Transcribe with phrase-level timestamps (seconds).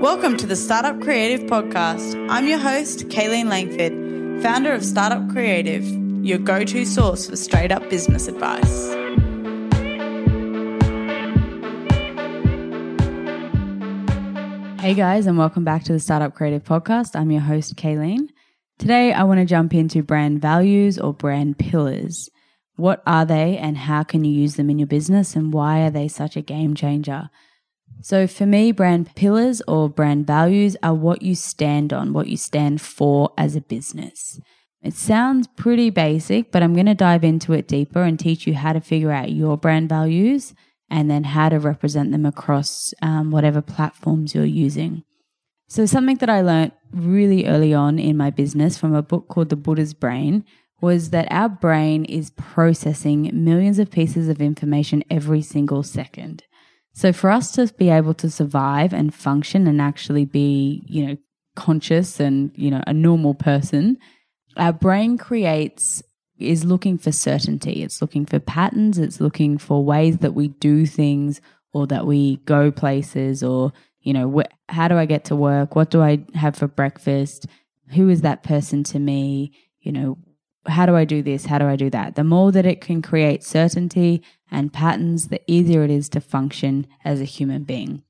[0.00, 2.26] Welcome to the Startup Creative Podcast.
[2.30, 5.84] I'm your host, Kaylene Langford, founder of Startup Creative,
[6.24, 8.88] your go to source for straight up business advice.
[14.80, 17.14] Hey guys, and welcome back to the Startup Creative Podcast.
[17.14, 18.30] I'm your host, Kaylene.
[18.78, 22.30] Today, I want to jump into brand values or brand pillars.
[22.76, 25.90] What are they, and how can you use them in your business, and why are
[25.90, 27.28] they such a game changer?
[28.02, 32.36] So, for me, brand pillars or brand values are what you stand on, what you
[32.36, 34.40] stand for as a business.
[34.82, 38.54] It sounds pretty basic, but I'm going to dive into it deeper and teach you
[38.54, 40.54] how to figure out your brand values
[40.88, 45.04] and then how to represent them across um, whatever platforms you're using.
[45.68, 49.50] So, something that I learned really early on in my business from a book called
[49.50, 50.44] The Buddha's Brain
[50.80, 56.42] was that our brain is processing millions of pieces of information every single second.
[57.00, 61.16] So, for us to be able to survive and function and actually be, you know,
[61.56, 63.96] conscious and, you know, a normal person,
[64.58, 66.02] our brain creates
[66.38, 67.82] is looking for certainty.
[67.82, 68.98] It's looking for patterns.
[68.98, 71.40] It's looking for ways that we do things
[71.72, 73.72] or that we go places or,
[74.02, 75.74] you know, wh- how do I get to work?
[75.74, 77.46] What do I have for breakfast?
[77.94, 79.52] Who is that person to me?
[79.80, 80.18] You know,
[80.66, 81.46] how do I do this?
[81.46, 82.16] How do I do that?
[82.16, 86.86] The more that it can create certainty and patterns, the easier it is to function
[87.04, 88.02] as a human being.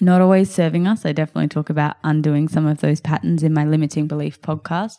[0.00, 1.06] Not always serving us.
[1.06, 4.96] I definitely talk about undoing some of those patterns in my limiting belief podcast.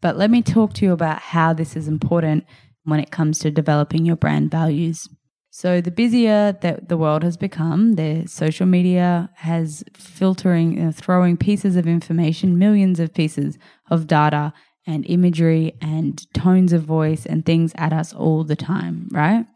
[0.00, 2.44] But let me talk to you about how this is important
[2.84, 5.08] when it comes to developing your brand values.
[5.50, 11.36] So, the busier that the world has become, the social media has filtering, uh, throwing
[11.36, 13.56] pieces of information, millions of pieces
[13.88, 14.52] of data
[14.86, 19.46] and imagery and tones of voice and things at us all the time, right?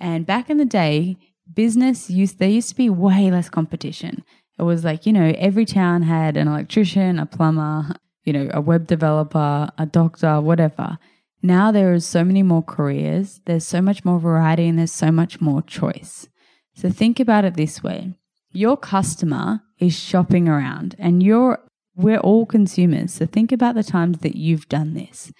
[0.00, 1.16] And back in the day,
[1.52, 4.24] business used, there used to be way less competition.
[4.58, 8.60] It was like, you know, every town had an electrician, a plumber, you know, a
[8.60, 10.98] web developer, a doctor, whatever.
[11.42, 15.10] Now there is so many more careers, there's so much more variety, and there's so
[15.10, 16.28] much more choice.
[16.74, 18.14] So think about it this way
[18.54, 21.58] your customer is shopping around, and you're
[21.94, 23.14] we're all consumers.
[23.14, 25.32] So think about the times that you've done this.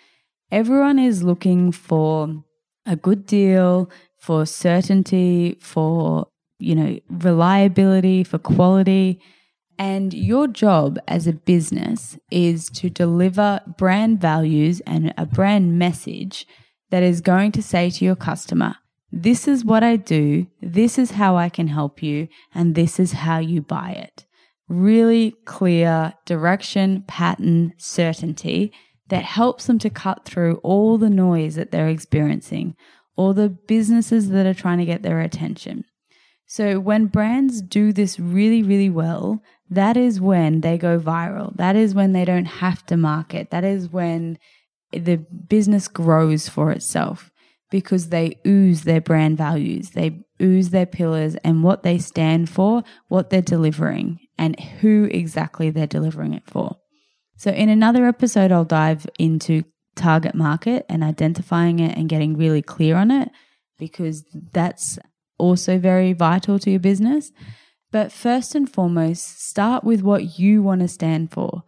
[0.50, 2.44] Everyone is looking for
[2.84, 9.20] a good deal, for certainty, for you know, reliability, for quality.
[9.78, 16.46] And your job as a business is to deliver brand values and a brand message
[16.90, 18.76] that is going to say to your customer,
[19.10, 23.12] this is what I do, this is how I can help you, and this is
[23.12, 24.24] how you buy it.
[24.72, 28.72] Really clear direction, pattern, certainty
[29.08, 32.74] that helps them to cut through all the noise that they're experiencing,
[33.14, 35.84] all the businesses that are trying to get their attention.
[36.46, 41.54] So when brands do this really, really well, that is when they go viral.
[41.56, 43.50] That is when they don't have to market.
[43.50, 44.38] That is when
[44.90, 47.30] the business grows for itself
[47.70, 49.90] because they ooze their brand values.
[49.90, 55.70] They ooze their pillars and what they stand for, what they're delivering, and who exactly
[55.70, 56.76] they're delivering it for.
[57.36, 62.62] So, in another episode, I'll dive into target market and identifying it and getting really
[62.62, 63.30] clear on it
[63.78, 64.98] because that's
[65.38, 67.32] also very vital to your business.
[67.90, 71.62] But first and foremost, start with what you want to stand for.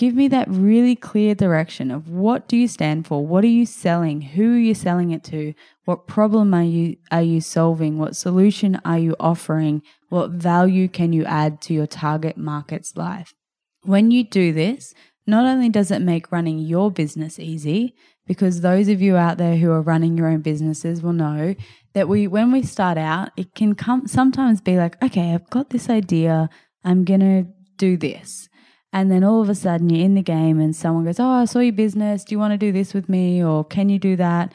[0.00, 3.26] Give me that really clear direction of what do you stand for?
[3.26, 4.22] What are you selling?
[4.22, 5.52] Who are you selling it to?
[5.84, 7.98] What problem are you are you solving?
[7.98, 9.82] What solution are you offering?
[10.08, 13.34] What value can you add to your target market's life?
[13.82, 14.94] When you do this,
[15.26, 17.94] not only does it make running your business easy,
[18.26, 21.54] because those of you out there who are running your own businesses will know
[21.92, 25.70] that we when we start out it can come sometimes be like okay i've got
[25.70, 26.48] this idea
[26.84, 27.44] i'm going to
[27.76, 28.48] do this
[28.92, 31.44] and then all of a sudden you're in the game and someone goes oh i
[31.44, 32.24] saw your business.
[32.24, 34.52] Do you want to do this with me or can you do that?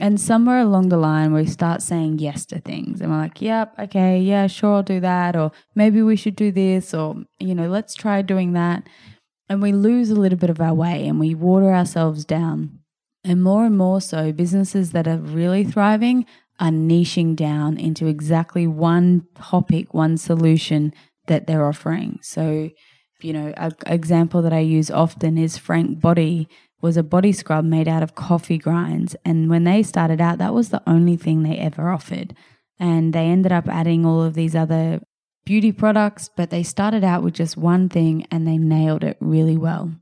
[0.00, 3.74] And somewhere along the line we start saying yes to things and we're like yep
[3.78, 7.68] okay yeah sure i'll do that or maybe we should do this or you know
[7.68, 8.88] let's try doing that.
[9.48, 12.80] And we lose a little bit of our way and we water ourselves down.
[13.24, 16.26] And more and more so, businesses that are really thriving
[16.60, 20.92] are niching down into exactly one topic, one solution
[21.26, 22.18] that they're offering.
[22.22, 22.70] So,
[23.20, 26.48] you know, an example that I use often is Frank Body
[26.80, 29.16] was a body scrub made out of coffee grinds.
[29.24, 32.34] And when they started out, that was the only thing they ever offered.
[32.78, 35.00] And they ended up adding all of these other
[35.44, 39.56] beauty products, but they started out with just one thing and they nailed it really
[39.56, 39.92] well.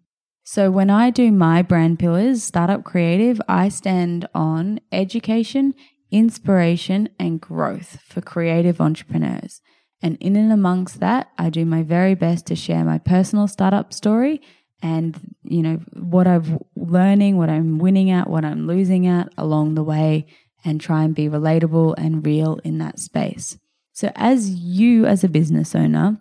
[0.43, 5.75] So when I do my brand pillars, Startup Creative, I stand on education,
[6.11, 9.61] inspiration, and growth for creative entrepreneurs.
[10.03, 13.93] And in and amongst that, I do my very best to share my personal startup
[13.93, 14.43] story
[14.83, 19.75] and, you know, what I'm learning, what I'm winning at, what I'm losing at along
[19.75, 20.27] the way
[20.65, 23.59] and try and be relatable and real in that space.
[23.93, 26.21] So as you as a business owner,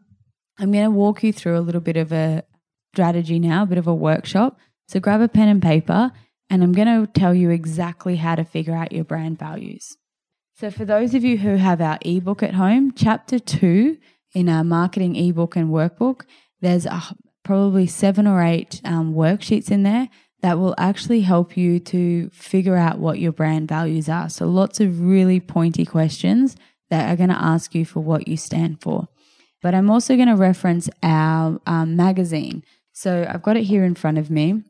[0.57, 2.43] I'm going to walk you through a little bit of a
[2.93, 4.57] strategy now, a bit of a workshop.
[4.87, 6.11] So grab a pen and paper
[6.49, 9.97] and I'm going to tell you exactly how to figure out your brand values.
[10.57, 13.97] So, for those of you who have our ebook at home, chapter two
[14.33, 16.21] in our marketing ebook and workbook,
[16.61, 17.03] there's a,
[17.43, 20.07] probably seven or eight um, worksheets in there
[20.41, 24.29] that will actually help you to figure out what your brand values are.
[24.29, 26.55] So, lots of really pointy questions
[26.89, 29.09] that are going to ask you for what you stand for.
[29.61, 32.63] But I'm also going to reference our um, magazine.
[32.93, 34.63] So, I've got it here in front of me.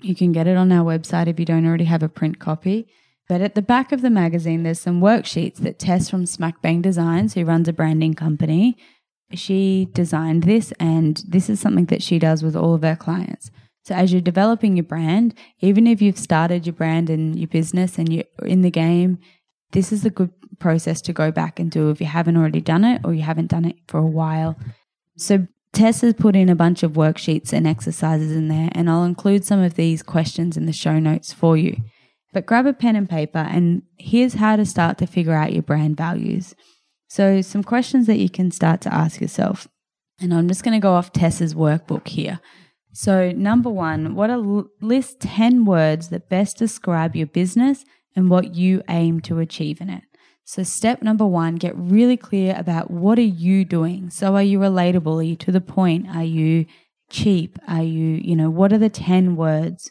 [0.00, 2.86] You can get it on our website if you don't already have a print copy.
[3.32, 6.82] But at the back of the magazine, there's some worksheets that Tess from Smack Bang
[6.82, 8.76] Designs, who runs a branding company,
[9.32, 13.50] she designed this, and this is something that she does with all of her clients.
[13.86, 17.96] So as you're developing your brand, even if you've started your brand and your business
[17.96, 19.18] and you're in the game,
[19.70, 22.84] this is a good process to go back and do if you haven't already done
[22.84, 24.58] it or you haven't done it for a while.
[25.16, 29.04] So Tess has put in a bunch of worksheets and exercises in there, and I'll
[29.04, 31.78] include some of these questions in the show notes for you.
[32.32, 35.62] But grab a pen and paper, and here's how to start to figure out your
[35.62, 36.54] brand values.
[37.08, 39.68] So, some questions that you can start to ask yourself.
[40.18, 42.40] And I'm just going to go off Tess's workbook here.
[42.92, 47.84] So, number one, what are list 10 words that best describe your business
[48.14, 50.04] and what you aim to achieve in it.
[50.44, 54.10] So, step number one, get really clear about what are you doing.
[54.10, 55.20] So, are you relatable?
[55.20, 56.08] Are you to the point?
[56.08, 56.66] Are you
[57.10, 57.58] cheap?
[57.68, 59.90] Are you, you know, what are the 10 words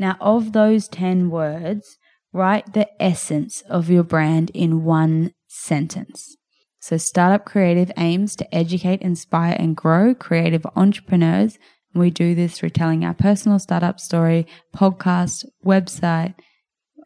[0.00, 1.98] now, of those 10 words,
[2.32, 6.38] write the essence of your brand in one sentence.
[6.80, 11.58] So, Startup Creative aims to educate, inspire, and grow creative entrepreneurs.
[11.92, 16.34] We do this through telling our personal startup story, podcast, website,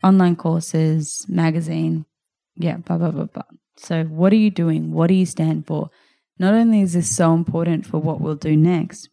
[0.04, 2.06] online courses, magazine.
[2.54, 3.42] Yeah, blah, blah, blah, blah.
[3.76, 4.92] So, what are you doing?
[4.92, 5.90] What do you stand for?
[6.38, 9.08] Not only is this so important for what we'll do next,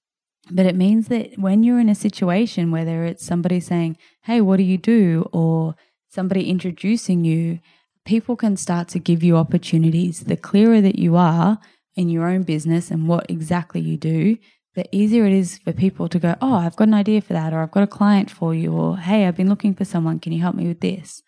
[0.55, 4.57] but it means that when you're in a situation, whether it's somebody saying, Hey, what
[4.57, 5.29] do you do?
[5.31, 5.75] or
[6.09, 7.59] somebody introducing you,
[8.05, 10.21] people can start to give you opportunities.
[10.21, 11.57] The clearer that you are
[11.95, 14.37] in your own business and what exactly you do,
[14.75, 17.53] the easier it is for people to go, Oh, I've got an idea for that,
[17.53, 20.19] or I've got a client for you, or Hey, I've been looking for someone.
[20.19, 21.21] Can you help me with this?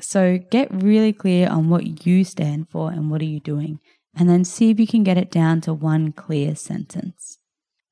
[0.00, 3.78] So get really clear on what you stand for and what are you doing,
[4.16, 7.38] and then see if you can get it down to one clear sentence.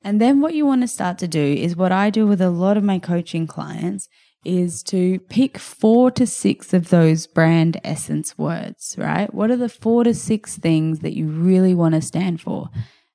[0.03, 2.51] And then what you want to start to do is what I do with a
[2.51, 4.09] lot of my coaching clients
[4.45, 9.33] is to pick four to six of those brand essence words, right?
[9.35, 12.71] What are the four to six things that you really want to stand for?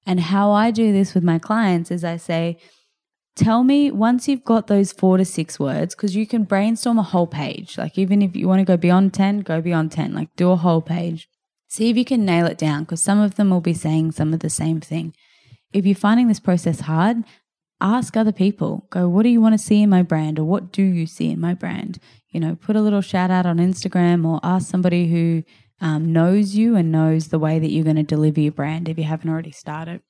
[0.06, 2.60] And how I do this with my clients is I say,
[3.36, 7.04] tell me once you've got those four to six words, because you can brainstorm a
[7.04, 7.76] whole page.
[7.76, 10.56] Like, even if you want to go beyond 10, go beyond 10, like, do a
[10.56, 11.28] whole page.
[11.68, 14.32] See if you can nail it down, because some of them will be saying some
[14.32, 15.16] of the same thing
[15.76, 17.18] if you're finding this process hard,
[17.82, 18.88] ask other people.
[18.90, 20.40] Go, what do you want to see in my brand?
[20.40, 22.00] Or what do you see in my brand?
[22.30, 25.44] You know, put a little shout out on Instagram or ask somebody who
[25.82, 28.98] um, knows you and knows the way that you're going to deliver your brand if
[28.98, 30.02] you haven't already started.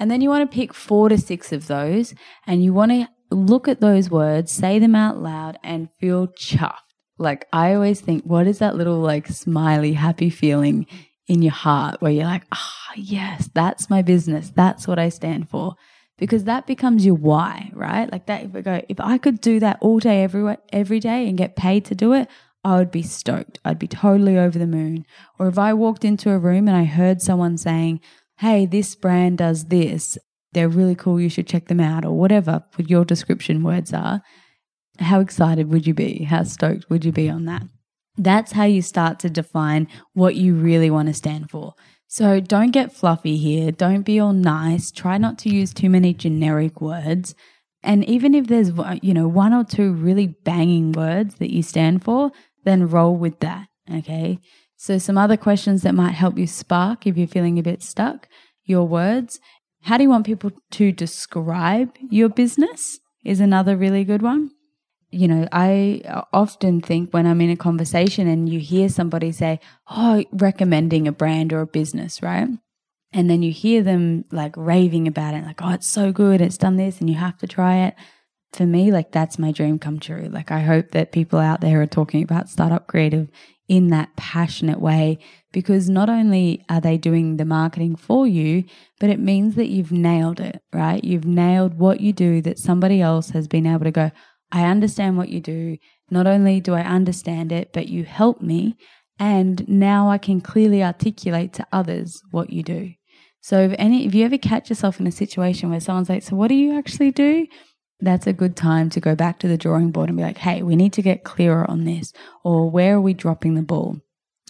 [0.00, 2.12] And then you want to pick four to six of those
[2.44, 6.78] and you want to look at those words, say them out loud, and feel chuffed.
[7.16, 10.86] Like I always think, what is that little like smiley, happy feeling
[11.30, 14.50] in your heart where you're like, ah, oh, yes, that's my business.
[14.50, 15.76] That's what I stand for.
[16.18, 18.10] Because that becomes your why, right?
[18.10, 21.28] Like that, if I go, if I could do that all day, every, every day
[21.28, 22.28] and get paid to do it,
[22.64, 23.60] I would be stoked.
[23.64, 25.06] I'd be totally over the moon.
[25.38, 28.00] Or if I walked into a room and I heard someone saying,
[28.38, 30.18] Hey, this brand does this.
[30.52, 31.20] They're really cool.
[31.20, 34.20] You should check them out or whatever your description words are.
[34.98, 36.24] How excited would you be?
[36.24, 37.62] How stoked would you be on that?
[38.20, 41.72] That's how you start to define what you really want to stand for.
[42.06, 43.72] So don't get fluffy here.
[43.72, 44.90] Don't be all nice.
[44.90, 47.34] Try not to use too many generic words.
[47.82, 51.62] And even if there's, uh, you know, one or two really banging words that you
[51.62, 52.30] stand for,
[52.64, 53.68] then roll with that.
[53.90, 54.38] Okay.
[54.76, 58.28] So some other questions that might help you spark if you're feeling a bit stuck,
[58.64, 59.40] your words.
[59.82, 64.50] How do you want people to describe your business is another really good one
[65.10, 66.02] you know, I
[66.32, 71.12] often think when I'm in a conversation and you hear somebody say, Oh, recommending a
[71.12, 72.48] brand or a business, right?
[73.12, 76.58] And then you hear them like raving about it, like, Oh, it's so good, it's
[76.58, 77.94] done this, and you have to try it.
[78.52, 80.28] for me, like that's my dream come true.
[80.30, 83.28] Like I hope that people out there are talking about startup creative
[83.68, 85.18] in that passionate way
[85.52, 88.64] because not only are they doing the marketing for you,
[88.98, 91.02] but it means that you've nailed it, right?
[91.04, 94.10] You've nailed what you do that somebody else has been able to go,
[94.52, 95.78] I understand what you do.
[96.10, 98.76] Not only do I understand it, but you help me.
[99.18, 102.92] And now I can clearly articulate to others what you do.
[103.42, 106.36] So if any, if you ever catch yourself in a situation where someone's like, so
[106.36, 107.46] what do you actually do?
[108.00, 110.62] that's a good time to go back to the drawing board and be like, hey,
[110.62, 112.12] we need to get clearer on this,
[112.44, 113.98] or where are we dropping the ball?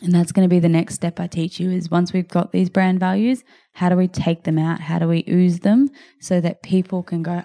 [0.02, 2.52] And that's going to be the next step I teach you is once we've got
[2.52, 4.80] these brand values, how do we take them out?
[4.80, 5.90] How do we ooze them
[6.20, 7.42] so that people can go,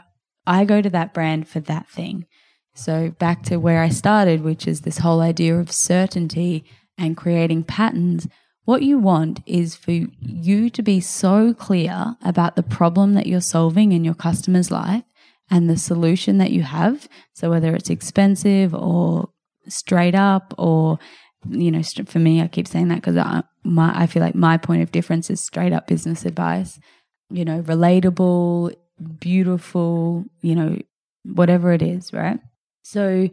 [0.47, 2.27] I go to that brand for that thing.
[2.75, 6.65] So back to where I started, which is this whole idea of certainty
[6.97, 8.27] and creating patterns.
[8.65, 13.41] What you want is for you to be so clear about the problem that you're
[13.41, 15.03] solving in your customer's life
[15.49, 17.07] and the solution that you have.
[17.33, 19.29] So whether it's expensive or
[19.67, 20.99] straight up or,
[21.49, 24.57] you know, for me, I keep saying that because I, my, I feel like my
[24.57, 26.77] point of difference is straight up business advice,
[27.29, 28.75] you know, relatable,
[29.19, 30.77] beautiful, you know,
[31.23, 32.39] whatever it is, right?
[32.85, 33.29] So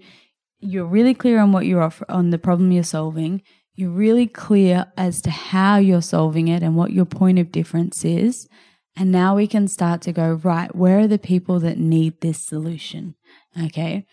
[0.60, 3.42] you're really clear on what you're on the problem you're solving.
[3.74, 8.02] You're really clear as to how you're solving it and what your point of difference
[8.02, 8.48] is.
[8.96, 12.38] And now we can start to go, right, where are the people that need this
[12.38, 13.14] solution?
[13.62, 14.06] Okay.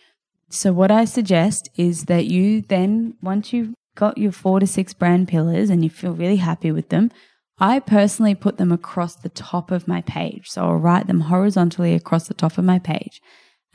[0.49, 4.93] So, what I suggest is that you then, once you've got your four to six
[4.93, 7.11] brand pillars and you feel really happy with them,
[7.59, 10.49] I personally put them across the top of my page.
[10.49, 13.21] So, I'll write them horizontally across the top of my page.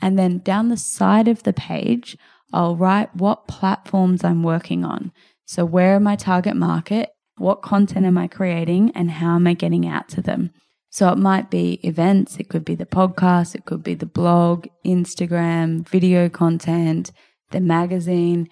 [0.01, 2.17] And then down the side of the page,
[2.53, 5.11] I'll write what platforms I'm working on.
[5.45, 7.09] So, where are my target market?
[7.37, 8.91] What content am I creating?
[8.95, 10.51] And how am I getting out to them?
[10.95, 14.67] So it might be events, it could be the podcast, it could be the blog,
[14.85, 17.11] Instagram, video content,
[17.51, 18.47] the magazine.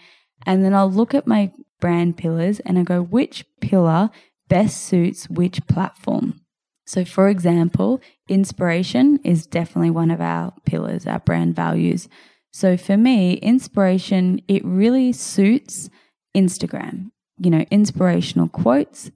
[0.45, 4.09] And then I'll look at my brand pillars and I go, which pillar
[4.49, 6.41] best suits which platform?
[6.85, 12.09] So, for example, inspiration is definitely one of our pillars, our brand values.
[12.51, 15.89] So, for me, inspiration, it really suits
[16.35, 17.11] Instagram.
[17.37, 19.11] You know, inspirational quotes,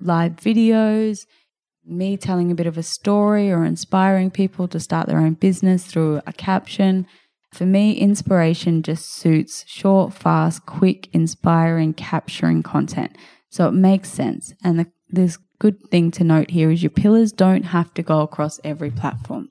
[0.00, 1.26] live videos,
[1.84, 5.84] me telling a bit of a story or inspiring people to start their own business
[5.84, 7.06] through a caption.
[7.52, 13.16] For me, inspiration just suits short, fast, quick, inspiring, capturing content.
[13.50, 14.54] So it makes sense.
[14.64, 18.20] And the, this good thing to note here is your pillars don't have to go
[18.20, 19.48] across every platform.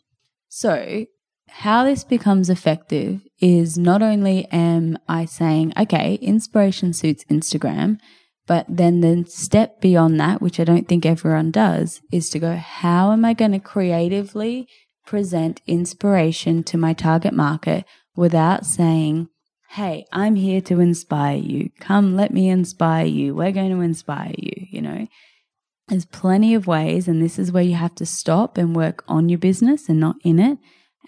[0.49, 1.05] So
[1.47, 7.97] how this becomes effective is not only am I saying, okay, inspiration suits Instagram,
[8.45, 12.57] but then the step beyond that, which I don't think everyone does, is to go,
[12.57, 14.67] how am I going to creatively
[15.05, 17.85] present inspiration to my target market
[18.17, 19.29] without saying,
[19.69, 21.69] Hey, I'm here to inspire you.
[21.79, 23.33] Come, let me inspire you.
[23.33, 24.67] We're going to inspire you.
[24.69, 25.07] You know,
[25.91, 29.27] there's plenty of ways, and this is where you have to stop and work on
[29.27, 30.57] your business and not in it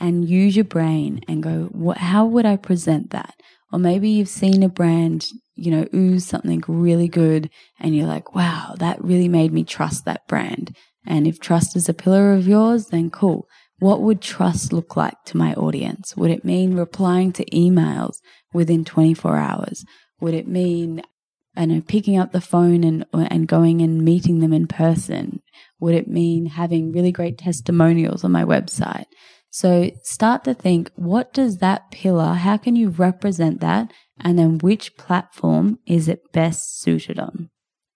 [0.01, 3.35] and use your brain and go, what, how would I present that?
[3.71, 7.49] Or maybe you've seen a brand, you know, ooze something really good
[7.79, 10.75] and you're like, wow, that really made me trust that brand.
[11.07, 13.47] And if trust is a pillar of yours, then cool.
[13.79, 16.17] What would trust look like to my audience?
[16.17, 18.17] Would it mean replying to emails
[18.53, 19.85] within 24 hours?
[20.19, 21.03] Would it mean,
[21.55, 25.41] I know, picking up the phone and, and going and meeting them in person?
[25.79, 29.05] Would it mean having really great testimonials on my website?
[29.51, 33.93] So start to think, what does that pillar, how can you represent that?
[34.19, 37.51] And then which platform is it best suited on?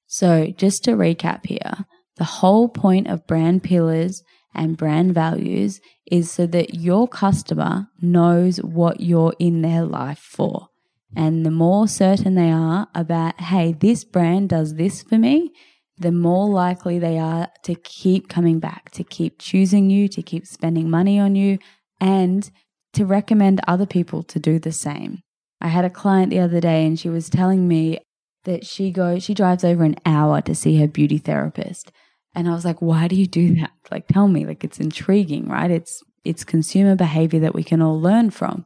[0.06, 1.86] So just to recap here,
[2.18, 4.22] the whole point of brand pillars
[4.54, 5.80] and brand values
[6.12, 10.68] is so that your customer knows what you're in their life for.
[11.16, 15.52] And the more certain they are about, hey, this brand does this for me,
[15.98, 20.46] the more likely they are to keep coming back, to keep choosing you, to keep
[20.46, 21.58] spending money on you,
[22.00, 22.52] and
[22.94, 25.22] to recommend other people to do the same.
[25.62, 28.00] I had a client the other day and she was telling me
[28.44, 31.92] that she goes she drives over an hour to see her beauty therapist.
[32.36, 33.72] And I was like, "Why do you do that?
[33.92, 35.72] Like tell me, like it's intriguing, right?
[35.72, 38.66] It's it's consumer behavior that we can all learn from."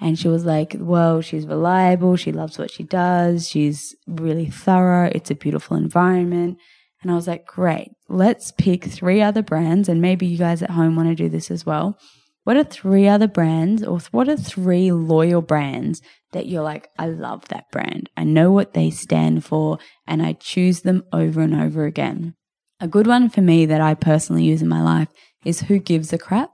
[0.00, 2.16] And she was like, well, she's reliable.
[2.16, 3.48] She loves what she does.
[3.48, 5.10] She's really thorough.
[5.12, 6.58] It's a beautiful environment.
[7.02, 7.92] And I was like, great.
[8.08, 9.88] Let's pick three other brands.
[9.88, 11.98] And maybe you guys at home want to do this as well.
[12.44, 16.00] What are three other brands or what are three loyal brands
[16.32, 18.08] that you're like, I love that brand.
[18.16, 22.34] I know what they stand for and I choose them over and over again.
[22.78, 25.08] A good one for me that I personally use in my life
[25.44, 26.50] is Who Gives a Crap.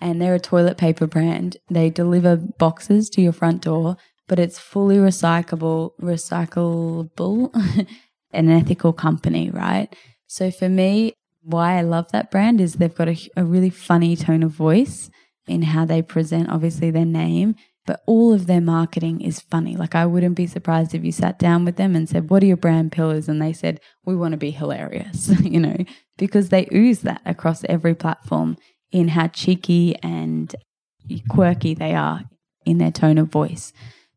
[0.00, 1.56] And they're a toilet paper brand.
[1.70, 3.96] They deliver boxes to your front door,
[4.26, 7.86] but it's fully recyclable, recyclable,
[8.32, 9.94] an ethical company, right?
[10.26, 14.16] So for me, why I love that brand is they've got a, a really funny
[14.16, 15.10] tone of voice
[15.46, 17.54] in how they present, obviously, their name,
[17.86, 19.76] but all of their marketing is funny.
[19.76, 22.46] Like, I wouldn't be surprised if you sat down with them and said, What are
[22.46, 23.28] your brand pillars?
[23.28, 25.76] And they said, We want to be hilarious, you know,
[26.16, 28.56] because they ooze that across every platform
[28.94, 30.54] in how cheeky and
[31.28, 32.22] quirky they are
[32.64, 33.72] in their tone of voice.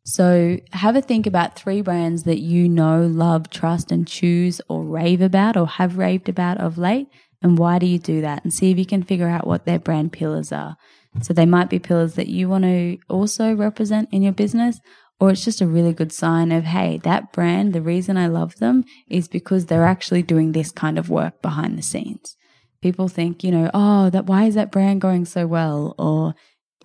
[0.05, 4.85] So, have a think about three brands that you know, love, trust, and choose or
[4.85, 7.07] rave about or have raved about of late.
[7.41, 8.43] And why do you do that?
[8.43, 10.77] And see if you can figure out what their brand pillars are.
[11.21, 14.79] So, they might be pillars that you want to also represent in your business,
[15.19, 18.57] or it's just a really good sign of, hey, that brand, the reason I love
[18.57, 22.36] them is because they're actually doing this kind of work behind the scenes.
[22.81, 25.95] People think, you know, oh, that why is that brand going so well?
[25.97, 26.35] Or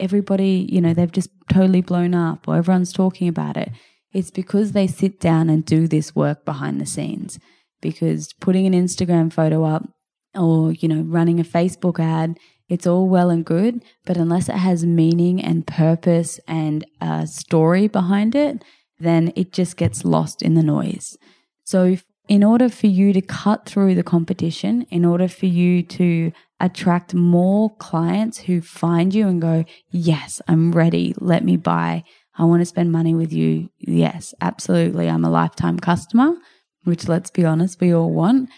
[0.00, 3.70] everybody, you know, they've just totally blown up or everyone's talking about it.
[4.12, 7.38] It's because they sit down and do this work behind the scenes.
[7.80, 9.88] Because putting an Instagram photo up
[10.34, 14.54] or, you know, running a Facebook ad, it's all well and good, but unless it
[14.54, 18.64] has meaning and purpose and a story behind it,
[18.98, 21.16] then it just gets lost in the noise.
[21.64, 21.96] So,
[22.28, 27.14] in order for you to cut through the competition, in order for you to attract
[27.14, 31.14] more clients who find you and go, Yes, I'm ready.
[31.18, 32.04] Let me buy.
[32.36, 33.68] I want to spend money with you.
[33.78, 35.08] Yes, absolutely.
[35.08, 36.34] I'm a lifetime customer,
[36.84, 38.48] which let's be honest, we all want.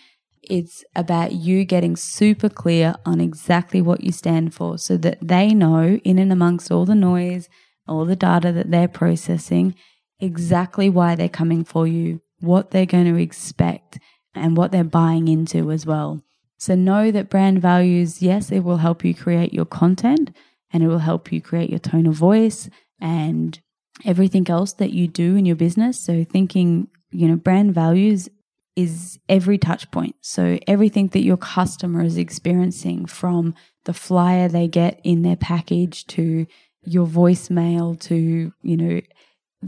[0.42, 5.54] It's about you getting super clear on exactly what you stand for so that they
[5.54, 7.48] know, in and amongst all the noise,
[7.88, 9.74] all the data that they're processing,
[10.20, 13.98] exactly why they're coming for you, what they're going to expect,
[14.34, 16.22] and what they're buying into as well.
[16.58, 20.34] So know that brand values, yes, it will help you create your content
[20.72, 22.68] and it will help you create your tone of voice
[23.00, 23.60] and
[24.04, 26.00] everything else that you do in your business.
[26.00, 28.28] So thinking, you know, brand values
[28.76, 30.16] is every touch point.
[30.20, 36.06] So everything that your customer is experiencing from the flyer they get in their package
[36.08, 36.46] to
[36.82, 39.00] your voicemail to, you know,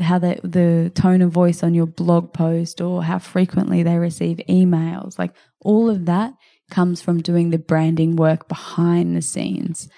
[0.01, 4.41] how the, the tone of voice on your blog post or how frequently they receive
[4.49, 6.33] emails, like all of that
[6.71, 9.89] comes from doing the branding work behind the scenes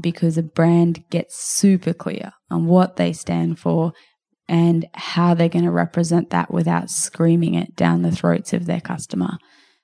[0.00, 3.92] because a brand gets super clear on what they stand for
[4.48, 8.80] and how they're going to represent that without screaming it down the throats of their
[8.80, 9.38] customer.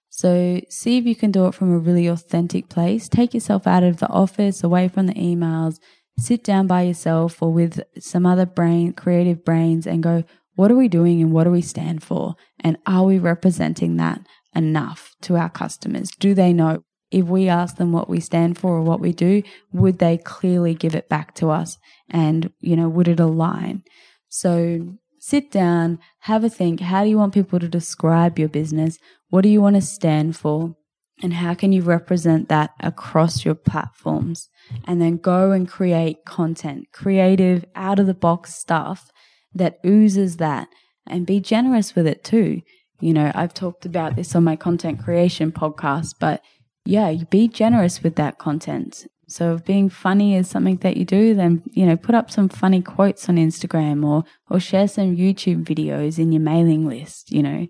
[0.09, 3.09] So, see if you can do it from a really authentic place.
[3.09, 5.79] Take yourself out of the office, away from the emails,
[6.19, 10.77] sit down by yourself or with some other brain, creative brains, and go, what are
[10.77, 12.35] we doing and what do we stand for?
[12.61, 14.21] And are we representing that
[14.55, 16.11] enough to our customers?
[16.11, 19.43] Do they know if we ask them what we stand for or what we do,
[19.73, 21.77] would they clearly give it back to us?
[22.09, 23.83] And, you know, would it align?
[24.31, 26.81] So sit down, have a think.
[26.81, 28.99] How do you want people to describe your business?
[29.29, 30.75] What do you want to stand for?
[31.23, 34.49] And how can you represent that across your platforms?
[34.85, 39.11] And then go and create content, creative, out of the box stuff
[39.55, 40.69] that oozes that
[41.07, 42.63] and be generous with it too.
[43.01, 46.43] You know, I've talked about this on my content creation podcast, but
[46.85, 49.07] yeah, be generous with that content.
[49.29, 52.49] So if being funny is something that you do, then, you know, put up some
[52.49, 57.43] funny quotes on Instagram or, or share some YouTube videos in your mailing list, you
[57.43, 57.67] know.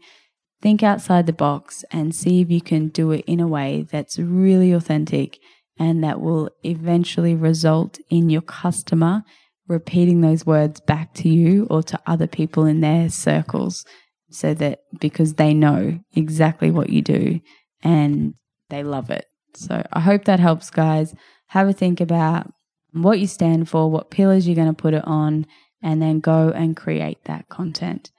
[0.62, 4.18] Think outside the box and see if you can do it in a way that's
[4.18, 5.40] really authentic
[5.78, 9.24] and that will eventually result in your customer
[9.66, 13.84] repeating those words back to you or to other people in their circles
[14.30, 17.40] so that because they know exactly what you do
[17.82, 18.34] and
[18.70, 19.26] they love it.
[19.54, 21.14] So I hope that helps, guys.
[21.48, 22.50] Have a think about
[22.92, 25.46] what you stand for, what pillars you're going to put it on,
[25.82, 28.10] and then go and create that content.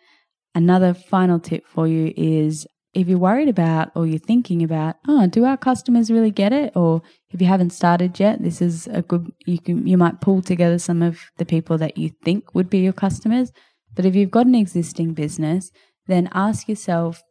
[0.56, 5.26] Another final tip for you is if you're worried about or you're thinking about, oh,
[5.26, 6.72] do our customers really get it?
[6.76, 10.42] Or if you haven't started yet, this is a good you can you might pull
[10.42, 13.52] together some of the people that you think would be your customers.
[13.96, 15.72] But if you've got an existing business,
[16.08, 17.22] then ask yourself,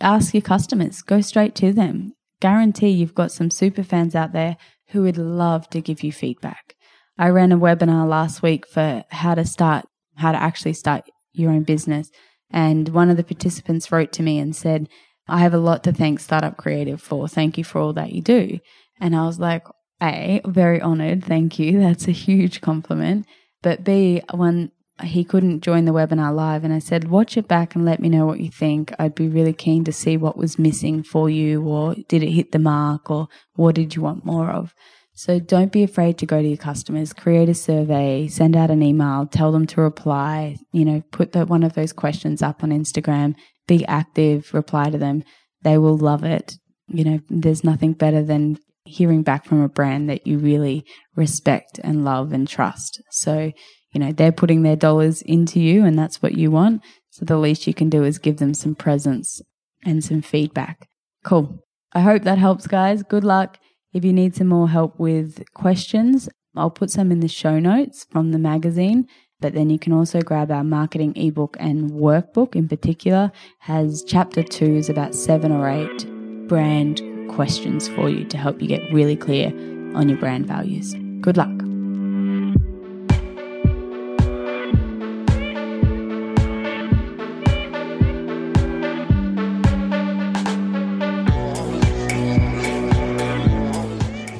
[0.00, 2.12] ask your customers, go straight to them.
[2.40, 4.56] Guarantee you've got some super fans out there
[4.88, 6.74] who would love to give you feedback.
[7.18, 9.84] I ran a webinar last week for how to start,
[10.16, 12.10] how to actually start your own business.
[12.50, 14.88] And one of the participants wrote to me and said,
[15.28, 17.28] I have a lot to thank Startup Creative for.
[17.28, 18.58] Thank you for all that you do.
[19.00, 19.64] And I was like,
[20.02, 21.24] A, very honored.
[21.24, 21.80] Thank you.
[21.80, 23.26] That's a huge compliment.
[23.62, 26.64] But B, when he couldn't join the webinar live.
[26.64, 28.92] And I said, watch it back and let me know what you think.
[28.98, 32.52] I'd be really keen to see what was missing for you, or did it hit
[32.52, 34.74] the mark, or what did you want more of?
[35.20, 38.82] So don't be afraid to go to your customers, create a survey, send out an
[38.82, 42.70] email, tell them to reply, you know, put the, one of those questions up on
[42.70, 43.34] Instagram,
[43.68, 45.22] be active, reply to them.
[45.60, 46.54] They will love it.
[46.88, 48.56] You know, there's nothing better than
[48.86, 53.02] hearing back from a brand that you really respect and love and trust.
[53.10, 53.52] So,
[53.92, 56.80] you know, they're putting their dollars into you and that's what you want.
[57.10, 59.42] So the least you can do is give them some presence
[59.84, 60.88] and some feedback.
[61.24, 61.62] Cool.
[61.92, 63.02] I hope that helps, guys.
[63.02, 63.58] Good luck.
[63.92, 68.06] If you need some more help with questions, I'll put some in the show notes
[68.10, 69.06] from the magazine.
[69.40, 74.42] But then you can also grab our marketing ebook and workbook in particular has chapter
[74.42, 76.06] two is about seven or eight
[76.46, 77.00] brand
[77.30, 79.48] questions for you to help you get really clear
[79.96, 80.94] on your brand values.
[81.22, 81.69] Good luck.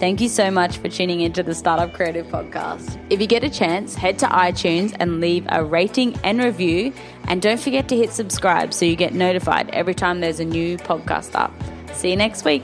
[0.01, 2.99] Thank you so much for tuning into the Startup Creative Podcast.
[3.11, 6.95] If you get a chance, head to iTunes and leave a rating and review.
[7.25, 10.79] And don't forget to hit subscribe so you get notified every time there's a new
[10.79, 11.53] podcast up.
[11.93, 12.63] See you next week.